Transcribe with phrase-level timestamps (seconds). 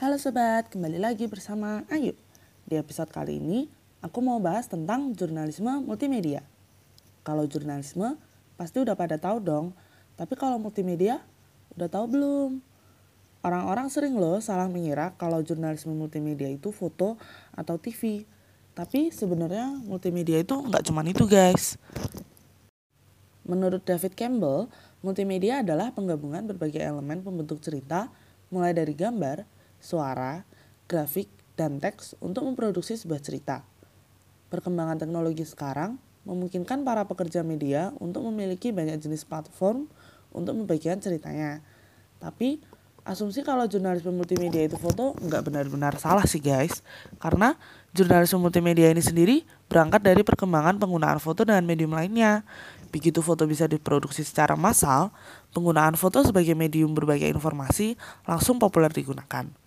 [0.00, 2.16] Halo sobat, kembali lagi bersama Ayu.
[2.64, 3.68] Di episode kali ini,
[4.00, 6.40] aku mau bahas tentang jurnalisme multimedia.
[7.20, 8.16] Kalau jurnalisme,
[8.56, 9.76] pasti udah pada tahu dong.
[10.16, 11.20] Tapi kalau multimedia,
[11.76, 12.64] udah tahu belum?
[13.44, 17.20] Orang-orang sering loh salah mengira kalau jurnalisme multimedia itu foto
[17.52, 18.24] atau TV.
[18.72, 21.76] Tapi sebenarnya multimedia itu nggak cuma itu guys.
[23.44, 24.64] Menurut David Campbell,
[25.04, 28.08] multimedia adalah penggabungan berbagai elemen pembentuk cerita,
[28.48, 30.44] mulai dari gambar, suara,
[30.86, 31.26] grafik,
[31.60, 33.60] dan teks untuk memproduksi sebuah cerita.
[34.48, 39.88] Perkembangan teknologi sekarang memungkinkan para pekerja media untuk memiliki banyak jenis platform
[40.32, 41.60] untuk membagikan ceritanya.
[42.16, 42.60] Tapi
[43.04, 46.80] asumsi kalau jurnalisme multimedia itu foto nggak benar-benar salah sih guys.
[47.20, 47.56] Karena
[47.92, 52.40] jurnalisme multimedia ini sendiri berangkat dari perkembangan penggunaan foto dengan medium lainnya.
[52.90, 55.14] Begitu foto bisa diproduksi secara massal,
[55.54, 57.94] penggunaan foto sebagai medium berbagai informasi
[58.26, 59.59] langsung populer digunakan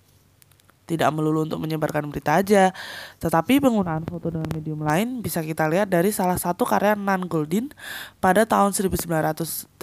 [0.83, 2.75] tidak melulu untuk menyebarkan berita aja,
[3.23, 7.71] tetapi penggunaan foto dengan medium lain bisa kita lihat dari salah satu karya Nan Goldin
[8.19, 9.79] pada tahun 1980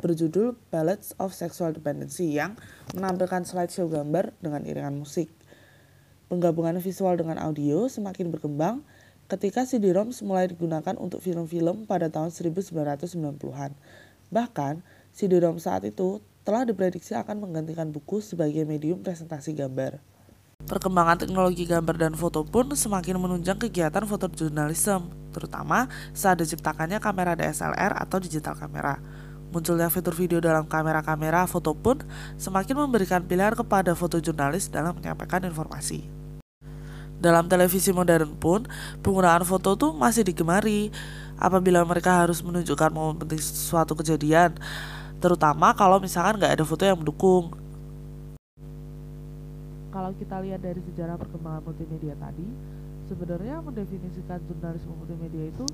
[0.00, 2.56] berjudul Ballads of Sexual Dependency yang
[2.96, 5.28] menampilkan slideshow gambar dengan iringan musik.
[6.32, 8.86] Penggabungan visual dengan audio semakin berkembang
[9.30, 13.70] ketika CD-ROM mulai digunakan untuk film-film pada tahun 1990-an.
[14.30, 14.74] Bahkan,
[15.10, 20.00] CD-ROM saat itu telah diprediksi akan menggantikan buku sebagai medium presentasi gambar.
[20.60, 27.96] Perkembangan teknologi gambar dan foto pun semakin menunjang kegiatan fotojurnalisme, terutama saat diciptakannya kamera DSLR
[27.96, 29.00] atau digital kamera.
[29.50, 31.98] Munculnya fitur video dalam kamera-kamera foto pun
[32.38, 36.06] semakin memberikan pilihan kepada fotojurnalis dalam menyampaikan informasi.
[37.20, 38.64] Dalam televisi modern pun,
[39.04, 40.88] penggunaan foto tuh masih digemari
[41.36, 44.56] apabila mereka harus menunjukkan momen penting suatu kejadian
[45.20, 47.52] terutama kalau misalkan nggak ada foto yang mendukung.
[49.92, 52.46] Kalau kita lihat dari sejarah perkembangan multimedia tadi
[53.10, 55.66] sebenarnya mendefinisikan jurnalisme multimedia itu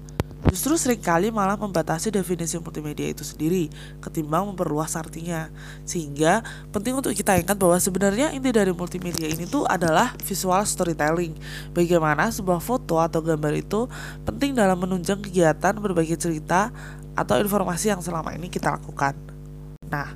[0.49, 3.69] justru sering kali malah membatasi definisi multimedia itu sendiri
[4.01, 5.53] ketimbang memperluas artinya.
[5.85, 6.41] Sehingga
[6.73, 11.37] penting untuk kita ingat bahwa sebenarnya inti dari multimedia ini tuh adalah visual storytelling.
[11.77, 13.85] Bagaimana sebuah foto atau gambar itu
[14.25, 16.73] penting dalam menunjang kegiatan berbagi cerita
[17.13, 19.36] atau informasi yang selama ini kita lakukan
[19.87, 20.15] Nah,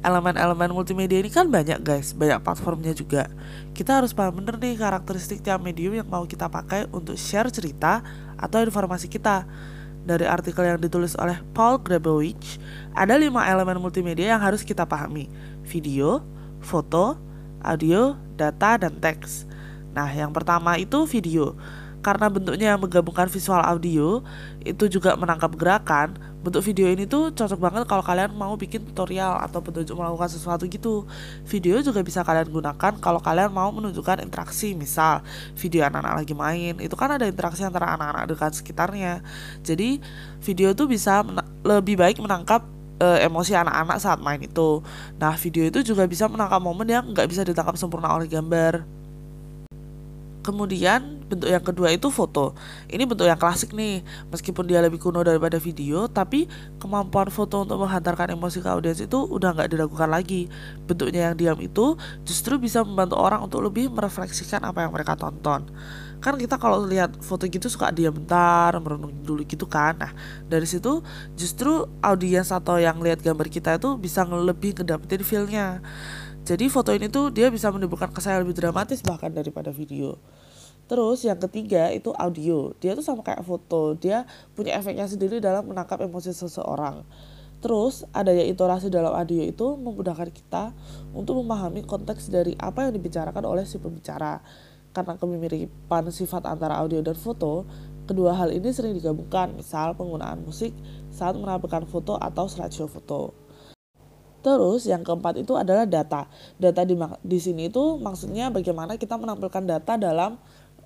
[0.00, 3.28] elemen-elemen multimedia ini kan banyak guys, banyak platformnya juga.
[3.76, 8.00] Kita harus paham bener nih karakteristik tiap medium yang mau kita pakai untuk share cerita
[8.40, 9.44] atau informasi kita.
[10.00, 12.56] Dari artikel yang ditulis oleh Paul Grabowicz,
[12.96, 15.28] ada lima elemen multimedia yang harus kita pahami.
[15.68, 16.24] Video,
[16.64, 17.20] foto,
[17.60, 19.44] audio, data, dan teks.
[19.92, 21.52] Nah, yang pertama itu video.
[22.00, 24.24] Karena bentuknya yang menggabungkan visual audio,
[24.64, 29.36] itu juga menangkap gerakan, bentuk video ini tuh cocok banget kalau kalian mau bikin tutorial
[29.44, 31.04] atau petunjuk melakukan sesuatu gitu.
[31.44, 35.20] Video juga bisa kalian gunakan kalau kalian mau menunjukkan interaksi, misal
[35.60, 39.20] video anak-anak lagi main, itu kan ada interaksi antara anak-anak dekat sekitarnya.
[39.60, 40.00] Jadi
[40.40, 41.20] video tuh bisa
[41.60, 42.64] lebih baik menangkap
[42.96, 44.80] e, emosi anak-anak saat main itu.
[45.20, 48.99] Nah, video itu juga bisa menangkap momen yang nggak bisa ditangkap sempurna oleh gambar.
[50.40, 52.56] Kemudian bentuk yang kedua itu foto.
[52.88, 54.00] Ini bentuk yang klasik nih,
[54.32, 56.48] meskipun dia lebih kuno daripada video, tapi
[56.80, 60.48] kemampuan foto untuk menghantarkan emosi ke audiens itu udah nggak diragukan lagi.
[60.88, 65.68] Bentuknya yang diam itu justru bisa membantu orang untuk lebih merefleksikan apa yang mereka tonton.
[66.20, 69.96] Kan kita kalau lihat foto gitu suka diam bentar, merenung dulu gitu kan.
[69.96, 70.12] Nah,
[70.48, 71.00] dari situ
[71.32, 75.80] justru audiens atau yang lihat gambar kita itu bisa lebih ngedapetin feel-nya.
[76.50, 80.18] Jadi foto ini tuh dia bisa menimbulkan kesan lebih dramatis bahkan daripada video.
[80.90, 82.74] Terus yang ketiga itu audio.
[82.82, 83.94] Dia tuh sama kayak foto.
[83.94, 84.26] Dia
[84.58, 87.06] punya efeknya sendiri dalam menangkap emosi seseorang.
[87.62, 90.74] Terus adanya intonasi dalam audio itu memudahkan kita
[91.14, 94.42] untuk memahami konteks dari apa yang dibicarakan oleh si pembicara.
[94.90, 97.62] Karena kemiripan sifat antara audio dan foto,
[98.10, 100.74] kedua hal ini sering digabungkan, misal penggunaan musik
[101.14, 103.49] saat menampilkan foto atau slideshow foto.
[104.40, 106.26] Terus yang keempat itu adalah data.
[106.56, 110.40] Data di di sini itu maksudnya bagaimana kita menampilkan data dalam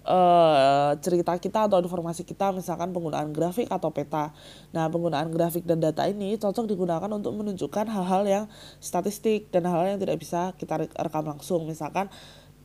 [0.05, 4.31] uh, cerita kita atau informasi kita misalkan penggunaan grafik atau peta.
[4.71, 8.45] Nah, penggunaan grafik dan data ini cocok digunakan untuk menunjukkan hal-hal yang
[8.79, 11.65] statistik dan hal-hal yang tidak bisa kita rekam langsung.
[11.67, 12.12] Misalkan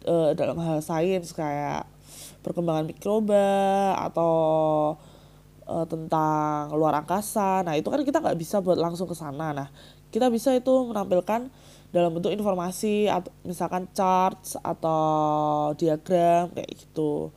[0.06, 1.88] uh, dalam hal sains kayak
[2.44, 4.32] perkembangan mikroba atau
[5.70, 7.62] uh, tentang luar angkasa.
[7.62, 9.54] Nah, itu kan kita nggak bisa buat langsung ke sana.
[9.54, 9.70] Nah,
[10.10, 11.54] kita bisa itu menampilkan
[11.90, 17.30] dalam bentuk informasi atau misalkan charts atau diagram kayak gitu.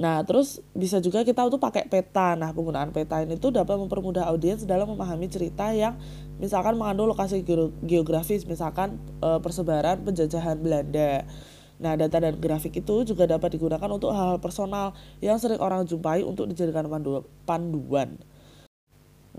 [0.00, 2.32] Nah, terus bisa juga kita tuh pakai peta.
[2.32, 6.00] Nah, penggunaan peta ini tuh dapat mempermudah audiens dalam memahami cerita yang
[6.40, 7.44] misalkan mengandung lokasi
[7.84, 11.28] geografis, misalkan e, persebaran penjajahan Belanda.
[11.80, 14.92] Nah, data dan grafik itu juga dapat digunakan untuk hal-hal personal
[15.24, 16.84] yang sering orang jumpai untuk dijadikan
[17.48, 18.20] panduan.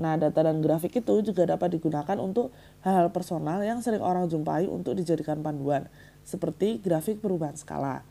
[0.01, 2.49] Nah, data dan grafik itu juga dapat digunakan untuk
[2.81, 5.85] hal-hal personal yang sering orang jumpai untuk dijadikan panduan,
[6.25, 8.01] seperti grafik perubahan skala.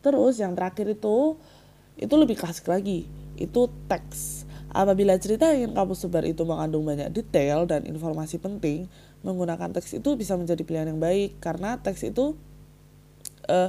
[0.00, 1.36] Terus yang terakhir itu
[2.00, 3.04] itu lebih klasik lagi
[3.36, 8.88] itu teks apabila cerita yang ingin kamu sebar itu mengandung banyak detail dan informasi penting
[9.20, 12.38] menggunakan teks itu bisa menjadi pilihan yang baik karena teks itu
[13.50, 13.68] uh,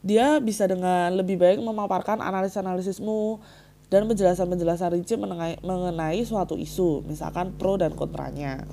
[0.00, 3.42] dia bisa dengan lebih baik memaparkan analisis-analisismu
[3.90, 8.64] dan penjelasan-penjelasan rinci mengenai, mengenai suatu isu, misalkan pro dan kontranya.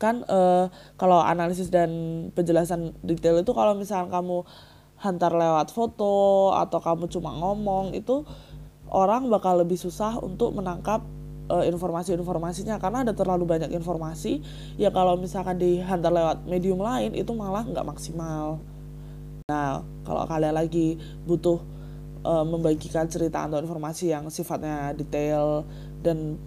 [0.00, 1.92] Kan uh, kalau analisis dan
[2.34, 4.42] penjelasan detail itu kalau misalkan kamu
[4.98, 8.24] hantar lewat foto atau kamu cuma ngomong itu
[8.88, 11.04] orang bakal lebih susah untuk menangkap
[11.52, 14.40] uh, informasi-informasinya karena ada terlalu banyak informasi
[14.80, 18.64] ya kalau misalkan dihantar lewat medium lain itu malah nggak maksimal.
[19.44, 20.96] Nah kalau kalian lagi
[21.28, 21.60] butuh
[22.24, 25.68] uh, membagikan cerita atau informasi yang sifatnya detail
[26.00, 26.40] dan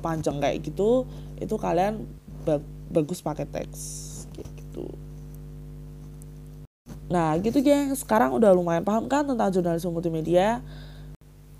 [0.00, 1.04] panjang kayak gitu
[1.36, 2.08] itu kalian
[2.88, 3.80] bagus pakai teks
[4.40, 4.88] gitu.
[7.12, 10.64] Nah gitu geng, sekarang udah lumayan paham kan tentang jurnalisme multimedia.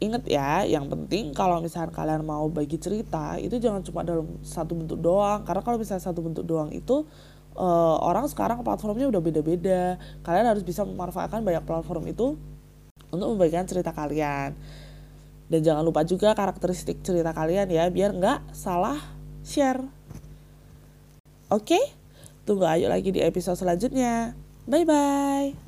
[0.00, 4.72] Ingat ya, yang penting kalau misalnya kalian mau bagi cerita itu jangan cuma dalam satu
[4.72, 5.44] bentuk doang.
[5.44, 7.04] Karena kalau misalnya satu bentuk doang itu
[7.54, 9.98] uh, orang sekarang platformnya udah beda-beda.
[10.22, 12.36] Kalian harus bisa memanfaatkan banyak platform itu
[13.10, 14.54] untuk membagikan cerita kalian.
[15.46, 18.98] Dan jangan lupa juga karakteristik cerita kalian ya, biar nggak salah
[19.44, 19.84] share.
[21.52, 21.78] Oke,
[22.48, 24.32] tunggu ayo lagi di episode selanjutnya.
[24.64, 25.63] Bye bye.